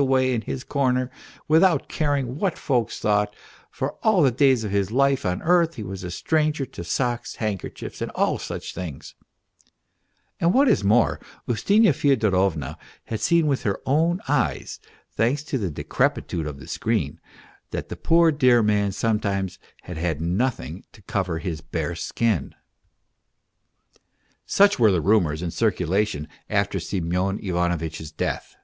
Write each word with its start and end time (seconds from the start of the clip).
PROHARTCHIN 0.00 0.40
261 0.40 0.40
away 0.40 0.44
in 0.46 0.54
his 0.54 0.64
corner, 0.64 1.10
without 1.46 1.88
caring 1.90 2.38
what 2.38 2.56
folks 2.56 2.98
thought, 2.98 3.36
for 3.70 3.96
all 4.02 4.22
the 4.22 4.30
days 4.30 4.64
of 4.64 4.70
his 4.70 4.90
life 4.90 5.26
on 5.26 5.42
earth 5.42 5.74
he 5.74 5.82
was 5.82 6.02
a 6.02 6.10
stranger 6.10 6.64
to 6.64 6.82
socks, 6.82 7.34
handkerchiefs, 7.34 8.00
and 8.00 8.10
all 8.12 8.38
such 8.38 8.72
things," 8.72 9.14
and 10.40 10.54
what 10.54 10.68
is 10.68 10.82
more, 10.82 11.20
Ustinya 11.46 11.92
Fyodorovna 11.92 12.78
had 13.04 13.20
seen 13.20 13.46
with 13.46 13.64
her 13.64 13.78
own 13.84 14.22
eyes, 14.26 14.80
thanks 15.12 15.42
to 15.42 15.58
the 15.58 15.70
decrepitude 15.70 16.46
of 16.46 16.58
the 16.58 16.66
screen, 16.66 17.20
that 17.70 17.90
the 17.90 17.96
poor 17.96 18.32
dear 18.32 18.62
man 18.62 18.92
sometimes 18.92 19.58
had 19.82 19.98
had 19.98 20.22
nothing 20.22 20.82
to 20.94 21.02
cover 21.02 21.40
his 21.40 21.60
bare 21.60 21.94
skin. 21.94 22.54
Such 24.46 24.78
were 24.78 24.90
the 24.92 25.02
rumours 25.02 25.42
in 25.42 25.50
circulation 25.50 26.26
after 26.48 26.80
Semyon 26.80 27.38
Ivanovitch's 27.42 28.10
death. 28.10 28.56